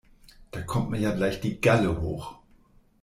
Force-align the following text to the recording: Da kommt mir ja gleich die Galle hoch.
Da 0.51 0.63
kommt 0.63 0.89
mir 0.89 0.99
ja 0.99 1.11
gleich 1.13 1.41
die 1.41 1.61
Galle 1.61 2.01
hoch. 2.01 2.39